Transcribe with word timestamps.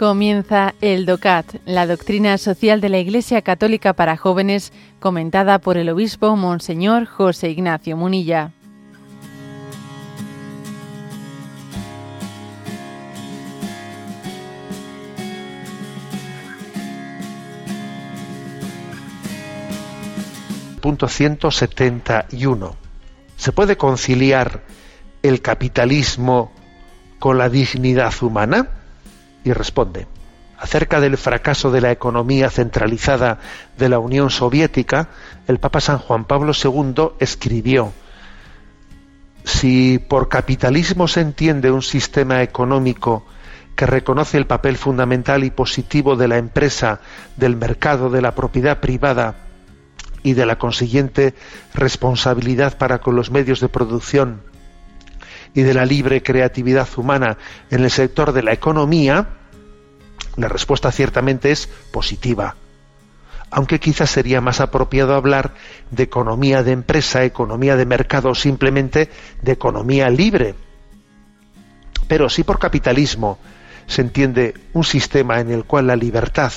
Comienza 0.00 0.74
el 0.80 1.04
DOCAT, 1.04 1.56
la 1.66 1.86
doctrina 1.86 2.38
social 2.38 2.80
de 2.80 2.88
la 2.88 2.96
Iglesia 2.96 3.42
Católica 3.42 3.92
para 3.92 4.16
jóvenes, 4.16 4.72
comentada 4.98 5.58
por 5.58 5.76
el 5.76 5.90
obispo 5.90 6.36
Monseñor 6.36 7.04
José 7.04 7.50
Ignacio 7.50 7.98
Munilla. 7.98 8.50
Punto 20.80 21.08
171. 21.08 22.76
¿Se 23.36 23.52
puede 23.52 23.76
conciliar 23.76 24.64
el 25.22 25.42
capitalismo 25.42 26.50
con 27.18 27.36
la 27.36 27.50
dignidad 27.50 28.14
humana? 28.22 28.79
Y 29.44 29.52
responde, 29.52 30.06
acerca 30.58 31.00
del 31.00 31.16
fracaso 31.16 31.70
de 31.70 31.80
la 31.80 31.90
economía 31.90 32.50
centralizada 32.50 33.38
de 33.78 33.88
la 33.88 33.98
Unión 33.98 34.30
Soviética, 34.30 35.08
el 35.46 35.58
Papa 35.58 35.80
San 35.80 35.98
Juan 35.98 36.24
Pablo 36.24 36.52
II 36.52 37.12
escribió, 37.18 37.92
si 39.44 39.98
por 39.98 40.28
capitalismo 40.28 41.08
se 41.08 41.22
entiende 41.22 41.70
un 41.70 41.82
sistema 41.82 42.42
económico 42.42 43.24
que 43.74 43.86
reconoce 43.86 44.36
el 44.36 44.46
papel 44.46 44.76
fundamental 44.76 45.44
y 45.44 45.50
positivo 45.50 46.14
de 46.14 46.28
la 46.28 46.36
empresa, 46.36 47.00
del 47.36 47.56
mercado, 47.56 48.10
de 48.10 48.20
la 48.20 48.34
propiedad 48.34 48.80
privada 48.80 49.36
y 50.22 50.34
de 50.34 50.44
la 50.44 50.58
consiguiente 50.58 51.34
responsabilidad 51.72 52.76
para 52.76 52.98
con 52.98 53.16
los 53.16 53.30
medios 53.30 53.60
de 53.60 53.70
producción, 53.70 54.42
y 55.54 55.62
de 55.62 55.74
la 55.74 55.84
libre 55.84 56.22
creatividad 56.22 56.88
humana 56.96 57.36
en 57.70 57.82
el 57.82 57.90
sector 57.90 58.32
de 58.32 58.42
la 58.42 58.52
economía, 58.52 59.28
la 60.36 60.48
respuesta 60.48 60.92
ciertamente 60.92 61.50
es 61.50 61.68
positiva. 61.92 62.56
Aunque 63.50 63.80
quizás 63.80 64.10
sería 64.10 64.40
más 64.40 64.60
apropiado 64.60 65.14
hablar 65.14 65.54
de 65.90 66.04
economía 66.04 66.62
de 66.62 66.72
empresa, 66.72 67.24
economía 67.24 67.76
de 67.76 67.84
mercado, 67.84 68.34
simplemente 68.34 69.10
de 69.42 69.52
economía 69.52 70.08
libre. 70.08 70.54
Pero 72.06 72.28
si 72.28 72.44
por 72.44 72.60
capitalismo 72.60 73.38
se 73.86 74.02
entiende 74.02 74.54
un 74.72 74.84
sistema 74.84 75.40
en 75.40 75.50
el 75.50 75.64
cual 75.64 75.88
la 75.88 75.96
libertad 75.96 76.52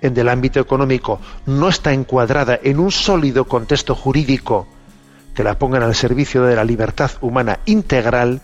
en 0.00 0.16
el 0.16 0.28
ámbito 0.28 0.60
económico 0.60 1.20
no 1.46 1.68
está 1.68 1.92
encuadrada 1.92 2.58
en 2.62 2.78
un 2.78 2.90
sólido 2.90 3.44
contexto 3.44 3.94
jurídico 3.94 4.66
que 5.34 5.44
la 5.44 5.58
pongan 5.58 5.82
al 5.82 5.94
servicio 5.94 6.42
de 6.44 6.56
la 6.56 6.64
libertad 6.64 7.10
humana 7.20 7.60
integral 7.66 8.40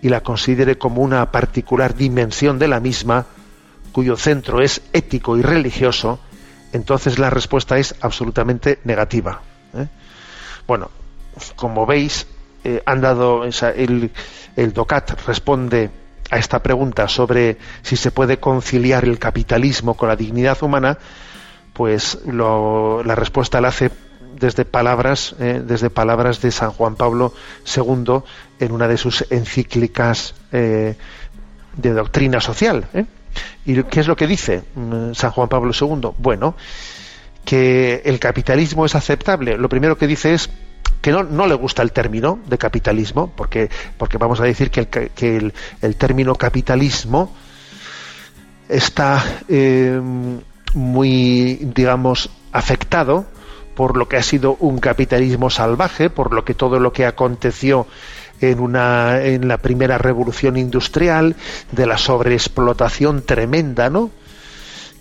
y 0.00 0.08
la 0.08 0.22
considere 0.22 0.78
como 0.78 1.02
una 1.02 1.30
particular 1.30 1.94
dimensión 1.94 2.58
de 2.58 2.68
la 2.68 2.80
misma, 2.80 3.26
cuyo 3.92 4.16
centro 4.16 4.60
es 4.62 4.82
ético 4.92 5.36
y 5.36 5.42
religioso, 5.42 6.18
entonces 6.72 7.18
la 7.18 7.30
respuesta 7.30 7.78
es 7.78 7.94
absolutamente 8.00 8.80
negativa. 8.84 9.42
¿eh? 9.74 9.86
Bueno, 10.66 10.90
como 11.54 11.86
veis, 11.86 12.26
eh, 12.64 12.82
han 12.86 13.00
dado 13.00 13.44
el, 13.44 14.10
el 14.56 14.72
DOCAT 14.72 15.26
responde 15.26 15.90
a 16.30 16.38
esta 16.38 16.62
pregunta 16.62 17.08
sobre 17.08 17.58
si 17.82 17.96
se 17.96 18.10
puede 18.10 18.38
conciliar 18.38 19.04
el 19.04 19.18
capitalismo 19.18 19.94
con 19.94 20.08
la 20.08 20.16
dignidad 20.16 20.62
humana, 20.62 20.98
pues 21.74 22.18
la 22.26 23.14
respuesta 23.14 23.60
la 23.60 23.68
hace 23.68 23.90
desde 24.42 24.64
palabras, 24.64 25.34
eh, 25.38 25.62
desde 25.64 25.88
palabras 25.88 26.42
de 26.42 26.50
San 26.50 26.72
Juan 26.72 26.96
Pablo 26.96 27.32
II 27.64 28.22
en 28.58 28.72
una 28.72 28.88
de 28.88 28.98
sus 28.98 29.24
encíclicas 29.30 30.34
eh, 30.50 30.96
de 31.76 31.90
doctrina 31.92 32.40
social. 32.40 32.88
¿eh? 32.92 33.06
¿Y 33.64 33.82
qué 33.84 34.00
es 34.00 34.08
lo 34.08 34.16
que 34.16 34.26
dice 34.26 34.64
mm, 34.74 35.14
San 35.14 35.30
Juan 35.30 35.48
Pablo 35.48 35.72
II? 35.80 36.10
Bueno, 36.18 36.56
que 37.44 38.02
el 38.04 38.18
capitalismo 38.18 38.84
es 38.84 38.94
aceptable. 38.96 39.56
Lo 39.56 39.68
primero 39.68 39.96
que 39.96 40.08
dice 40.08 40.34
es 40.34 40.50
que 41.00 41.12
no, 41.12 41.22
no 41.22 41.46
le 41.46 41.54
gusta 41.54 41.82
el 41.82 41.92
término 41.92 42.40
de 42.46 42.58
capitalismo, 42.58 43.32
porque, 43.34 43.70
porque 43.96 44.18
vamos 44.18 44.40
a 44.40 44.44
decir 44.44 44.70
que 44.70 44.80
el, 44.80 44.88
que 44.88 45.36
el, 45.36 45.54
el 45.80 45.96
término 45.96 46.34
capitalismo 46.34 47.32
está 48.68 49.24
muy, 50.74 51.60
digamos, 51.74 52.30
afectado 52.52 53.26
por 53.74 53.96
lo 53.96 54.08
que 54.08 54.16
ha 54.16 54.22
sido 54.22 54.56
un 54.60 54.78
capitalismo 54.78 55.50
salvaje, 55.50 56.10
por 56.10 56.32
lo 56.32 56.44
que 56.44 56.54
todo 56.54 56.78
lo 56.80 56.92
que 56.92 57.06
aconteció 57.06 57.86
en, 58.40 58.60
una, 58.60 59.22
en 59.22 59.48
la 59.48 59.58
primera 59.58 59.98
revolución 59.98 60.56
industrial, 60.56 61.36
de 61.70 61.86
la 61.86 61.98
sobreexplotación 61.98 63.22
tremenda, 63.22 63.90
¿no? 63.90 64.10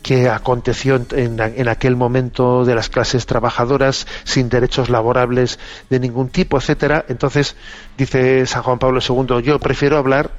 que 0.01 0.29
aconteció 0.29 0.95
en, 1.11 1.39
en, 1.39 1.67
aquel 1.67 1.95
momento 1.95 2.65
de 2.65 2.73
las 2.73 2.89
clases 2.89 3.27
trabajadoras 3.27 4.07
sin 4.23 4.49
derechos 4.49 4.89
laborables 4.89 5.59
de 5.89 5.99
ningún 5.99 6.29
tipo, 6.29 6.57
etcétera. 6.57 7.05
Entonces, 7.07 7.55
dice 7.97 8.47
San 8.47 8.63
Juan 8.63 8.79
Pablo 8.79 8.99
II, 9.07 9.43
yo 9.43 9.59
prefiero 9.59 9.97
hablar 9.97 10.31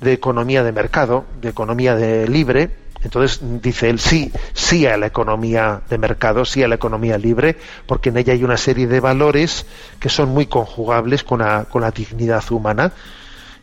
de 0.00 0.12
economía 0.12 0.62
de 0.62 0.72
mercado, 0.72 1.24
de 1.40 1.48
economía 1.48 1.94
de 1.96 2.28
libre, 2.28 2.70
entonces 3.02 3.40
dice 3.62 3.88
él 3.88 3.98
sí, 3.98 4.30
sí 4.52 4.86
a 4.86 4.96
la 4.96 5.06
economía 5.06 5.82
de 5.88 5.98
mercado, 5.98 6.44
sí 6.44 6.62
a 6.62 6.68
la 6.68 6.74
economía 6.74 7.16
libre, 7.16 7.56
porque 7.86 8.10
en 8.10 8.18
ella 8.18 8.34
hay 8.34 8.44
una 8.44 8.56
serie 8.56 8.86
de 8.86 9.00
valores 9.00 9.66
que 9.98 10.08
son 10.08 10.28
muy 10.30 10.46
conjugables 10.46 11.24
con 11.24 11.40
la, 11.40 11.64
con 11.64 11.82
la 11.82 11.90
dignidad 11.90 12.44
humana. 12.50 12.92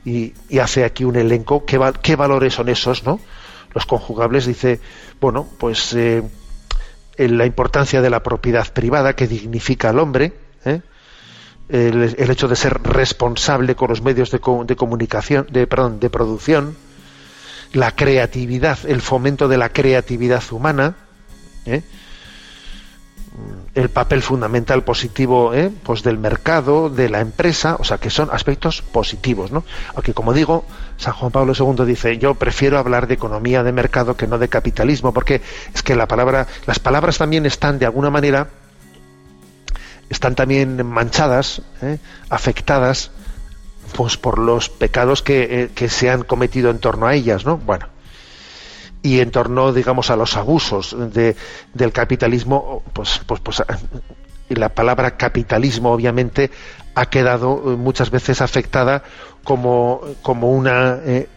Y, 0.06 0.34
hace 0.60 0.86
aquí 0.86 1.04
un 1.04 1.18
elenco. 1.18 1.66
¿Qué, 1.66 1.80
¿Qué, 2.02 2.16
valores 2.16 2.54
son 2.54 2.70
esos, 2.70 3.04
no? 3.04 3.20
Los 3.74 3.86
conjugables 3.86 4.46
dice, 4.46 4.80
bueno, 5.20 5.46
pues 5.60 5.94
eh, 5.94 6.24
la 7.18 7.46
importancia 7.46 8.02
de 8.02 8.10
la 8.10 8.24
propiedad 8.24 8.72
privada 8.72 9.16
que 9.16 9.28
dignifica 9.28 9.90
al 9.90 10.00
hombre, 10.00 10.34
¿eh? 10.64 10.82
el, 11.70 12.32
hecho 12.32 12.48
de 12.48 12.56
ser 12.56 12.82
responsable 12.82 13.76
con 13.76 13.90
los 13.90 14.02
medios 14.02 14.32
de, 14.32 14.40
de 14.66 14.76
comunicación, 14.76 15.46
de, 15.52 15.68
perdón, 15.68 16.00
de 16.00 16.10
producción, 16.10 16.78
la 17.78 17.92
creatividad, 17.92 18.80
el 18.88 19.02
fomento 19.02 19.48
de 19.48 19.58
la 19.58 19.70
creatividad 19.70 20.42
humana, 20.50 20.96
¿eh? 21.68 21.84
el 23.76 23.90
papel 23.90 24.24
fundamental 24.24 24.84
positivo 24.84 25.54
¿eh? 25.54 25.72
pues 25.84 26.02
del 26.02 26.18
mercado, 26.18 26.90
de 26.90 27.08
la 27.08 27.20
empresa, 27.20 27.76
o 27.78 27.84
sea 27.84 28.00
que 28.00 28.10
son 28.10 28.30
aspectos 28.32 28.82
positivos, 28.82 29.52
¿no? 29.52 29.64
Aunque 29.94 30.16
como 30.16 30.34
digo, 30.34 30.66
San 30.98 31.14
Juan 31.14 31.32
Pablo 31.32 31.54
II 31.56 31.86
dice, 31.86 32.18
yo 32.18 32.34
prefiero 32.34 32.80
hablar 32.80 33.06
de 33.06 33.14
economía 33.14 33.62
de 33.62 33.72
mercado 33.72 34.18
que 34.18 34.26
no 34.26 34.40
de 34.40 34.50
capitalismo, 34.50 35.14
porque 35.14 35.44
es 35.72 35.84
que 35.84 35.96
la 35.96 36.08
palabra, 36.08 36.48
las 36.66 36.80
palabras 36.80 37.20
también 37.20 37.46
están 37.46 37.78
de 37.78 37.86
alguna 37.86 38.10
manera, 38.10 38.50
están 40.10 40.34
también 40.34 40.84
manchadas, 40.84 41.62
¿eh? 41.84 42.00
afectadas 42.28 43.12
pues 43.96 44.18
por 44.18 44.40
los 44.40 44.70
pecados 44.70 45.22
que, 45.22 45.72
eh, 45.76 45.90
se 45.90 46.10
han 46.10 46.24
cometido 46.24 46.70
en 46.70 46.80
torno 46.80 47.08
a 47.08 47.16
ellas, 47.16 47.46
¿no? 47.46 47.58
Bueno, 47.58 47.88
y 49.02 49.20
en 49.20 49.32
torno, 49.32 49.74
digamos, 49.74 50.10
a 50.10 50.16
los 50.16 50.36
abusos 50.36 50.96
de, 51.14 51.36
del 51.74 51.92
capitalismo, 51.92 52.84
pues, 52.94 53.22
pues, 53.26 53.40
pues 53.42 53.64
la 54.50 54.70
palabra 54.70 55.18
capitalismo 55.18 55.92
obviamente 55.92 56.52
ha 56.96 57.06
quedado 57.08 57.74
eh, 57.74 57.76
muchas 57.76 58.10
veces 58.12 58.42
afectada 58.42 59.04
como, 59.44 60.02
como 60.22 60.52
una, 60.52 61.00
eh, 61.06 61.30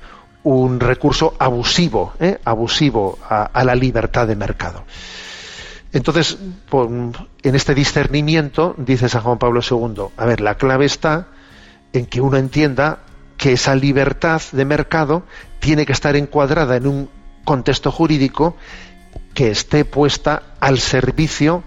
un 0.42 0.80
recurso 0.80 1.34
abusivo, 1.38 2.14
abusivo 2.44 3.18
a, 3.28 3.64
la 3.64 3.74
libertad 3.74 4.26
de 4.26 4.36
mercado. 4.36 4.84
Entonces, 5.92 6.38
en 7.42 7.54
este 7.54 7.74
discernimiento, 7.74 8.74
dice 8.78 9.08
San 9.08 9.22
Juan 9.22 9.38
Pablo 9.38 9.60
II, 9.68 10.04
a 10.16 10.24
ver, 10.24 10.40
la 10.40 10.54
clave 10.54 10.86
está 10.86 11.28
en 11.92 12.06
que 12.06 12.20
uno 12.20 12.36
entienda 12.36 13.00
que 13.36 13.52
esa 13.52 13.74
libertad 13.74 14.42
de 14.52 14.64
mercado 14.64 15.24
tiene 15.60 15.86
que 15.86 15.92
estar 15.92 16.14
encuadrada 16.16 16.76
en 16.76 16.86
un 16.86 17.08
contexto 17.44 17.90
jurídico 17.90 18.56
que 19.34 19.50
esté 19.50 19.84
puesta 19.84 20.42
al 20.60 20.78
servicio 20.78 21.64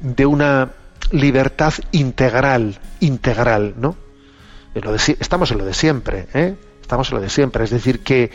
de 0.00 0.26
una 0.26 0.72
libertad 1.12 1.72
integral, 1.92 2.78
integral, 3.00 3.74
¿no? 3.76 3.96
estamos 4.74 5.50
en 5.52 5.58
lo 5.58 5.64
de 5.64 5.72
siempre, 5.72 6.26
¿eh? 6.34 6.54
Estamos 6.82 7.10
en 7.10 7.16
lo 7.16 7.20
de 7.22 7.30
siempre, 7.30 7.64
es 7.64 7.70
decir, 7.70 8.00
que 8.00 8.30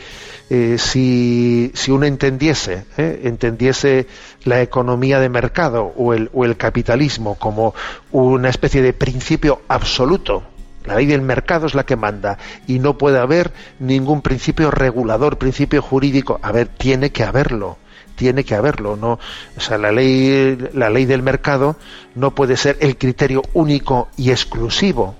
eh, 0.50 0.76
si, 0.76 1.70
si, 1.74 1.90
uno 1.90 2.04
entendiese, 2.04 2.84
¿eh? 2.98 3.22
entendiese 3.24 4.06
la 4.44 4.60
economía 4.60 5.20
de 5.20 5.30
mercado 5.30 5.84
o 5.96 6.12
el, 6.12 6.28
o 6.34 6.44
el 6.44 6.58
capitalismo 6.58 7.36
como 7.36 7.74
una 8.10 8.50
especie 8.50 8.82
de 8.82 8.92
principio 8.92 9.62
absoluto 9.68 10.42
la 10.84 10.96
ley 10.96 11.06
del 11.06 11.22
mercado 11.22 11.66
es 11.66 11.74
la 11.74 11.84
que 11.84 11.96
manda 11.96 12.38
y 12.66 12.78
no 12.78 12.98
puede 12.98 13.18
haber 13.18 13.52
ningún 13.78 14.22
principio 14.22 14.70
regulador, 14.70 15.38
principio 15.38 15.82
jurídico. 15.82 16.40
A 16.42 16.52
ver, 16.52 16.68
tiene 16.68 17.10
que 17.10 17.24
haberlo, 17.24 17.78
tiene 18.16 18.44
que 18.44 18.54
haberlo, 18.54 18.96
no, 18.96 19.18
o 19.56 19.60
sea, 19.60 19.78
la 19.78 19.92
ley 19.92 20.56
la 20.72 20.90
ley 20.90 21.06
del 21.06 21.22
mercado 21.22 21.76
no 22.14 22.34
puede 22.34 22.56
ser 22.56 22.76
el 22.80 22.96
criterio 22.96 23.42
único 23.54 24.08
y 24.16 24.30
exclusivo. 24.30 25.14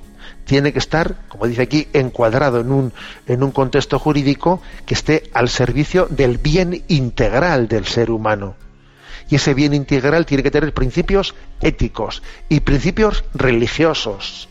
tiene 0.44 0.72
que 0.72 0.80
estar, 0.80 1.14
como 1.28 1.46
dice 1.46 1.62
aquí, 1.62 1.88
encuadrado 1.92 2.60
en 2.60 2.72
un, 2.72 2.92
en 3.26 3.42
un 3.42 3.52
contexto 3.52 3.98
jurídico 3.98 4.60
que 4.84 4.94
esté 4.94 5.30
al 5.32 5.48
servicio 5.48 6.06
del 6.10 6.38
bien 6.38 6.84
integral 6.88 7.68
del 7.68 7.86
ser 7.86 8.10
humano. 8.10 8.56
Y 9.30 9.36
ese 9.36 9.54
bien 9.54 9.72
integral 9.72 10.26
tiene 10.26 10.42
que 10.42 10.50
tener 10.50 10.74
principios 10.74 11.34
éticos 11.60 12.22
y 12.48 12.60
principios 12.60 13.24
religiosos. 13.32 14.48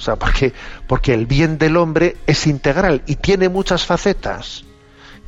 O 0.00 0.02
sea, 0.02 0.16
porque, 0.16 0.54
porque 0.86 1.12
el 1.12 1.26
bien 1.26 1.58
del 1.58 1.76
hombre 1.76 2.16
es 2.26 2.46
integral 2.46 3.02
y 3.04 3.16
tiene 3.16 3.50
muchas 3.50 3.84
facetas. 3.84 4.64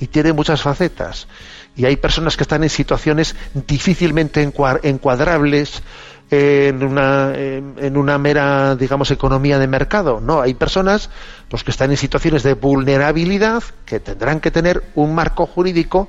Y 0.01 0.07
tiene 0.07 0.33
muchas 0.33 0.63
facetas. 0.63 1.29
Y 1.77 1.85
hay 1.85 1.97
personas 1.97 2.39
que 2.39 2.45
están 2.45 2.63
en 2.63 2.71
situaciones 2.71 3.37
difícilmente 3.53 4.43
encuadrables 4.83 5.83
en 6.31 6.83
una, 6.83 7.35
en 7.35 7.97
una 7.99 8.17
mera, 8.17 8.75
digamos, 8.77 9.11
economía 9.11 9.59
de 9.59 9.67
mercado. 9.67 10.21
No, 10.21 10.41
hay 10.41 10.55
personas 10.55 11.11
pues, 11.51 11.65
que 11.65 11.71
están 11.71 11.91
en 11.91 11.99
situaciones 11.99 12.43
de 12.43 12.55
vulnerabilidad 12.55 13.63
que 13.85 14.01
tendrán 14.01 14.41
que 14.41 14.51
tener 14.51 14.83
un 14.95 15.15
marco 15.15 15.45
jurídico 15.45 16.09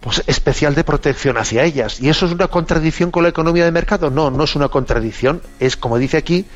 pues, 0.00 0.22
especial 0.26 0.74
de 0.74 0.84
protección 0.84 1.36
hacia 1.36 1.64
ellas. 1.64 2.00
¿Y 2.00 2.08
eso 2.08 2.26
es 2.26 2.32
una 2.32 2.48
contradicción 2.48 3.10
con 3.10 3.22
la 3.22 3.28
economía 3.28 3.64
de 3.64 3.72
mercado? 3.72 4.10
No, 4.10 4.30
no 4.30 4.44
es 4.44 4.56
una 4.56 4.68
contradicción. 4.68 5.42
Es, 5.60 5.76
como 5.76 5.98
dice 5.98 6.16
aquí, 6.16 6.46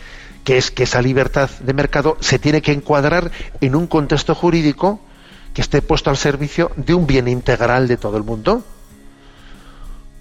que 0.44 0.58
es 0.58 0.70
que 0.70 0.84
esa 0.84 1.02
libertad 1.02 1.50
de 1.60 1.72
mercado 1.72 2.16
se 2.20 2.38
tiene 2.38 2.62
que 2.62 2.72
encuadrar 2.72 3.30
en 3.60 3.74
un 3.74 3.86
contexto 3.86 4.34
jurídico 4.34 5.00
que 5.54 5.62
esté 5.62 5.82
puesto 5.82 6.10
al 6.10 6.16
servicio 6.16 6.70
de 6.76 6.94
un 6.94 7.06
bien 7.06 7.28
integral 7.28 7.88
de 7.88 7.96
todo 7.96 8.16
el 8.16 8.24
mundo. 8.24 8.62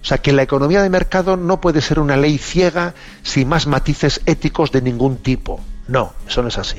O 0.02 0.06
sea, 0.06 0.18
que 0.18 0.32
la 0.32 0.42
economía 0.42 0.82
de 0.82 0.90
mercado 0.90 1.36
no 1.36 1.60
puede 1.60 1.80
ser 1.80 1.98
una 1.98 2.16
ley 2.16 2.38
ciega 2.38 2.94
sin 3.22 3.48
más 3.48 3.66
matices 3.66 4.20
éticos 4.26 4.70
de 4.70 4.82
ningún 4.82 5.16
tipo. 5.16 5.60
No, 5.88 6.12
eso 6.26 6.42
no 6.42 6.48
es 6.48 6.58
así. 6.58 6.78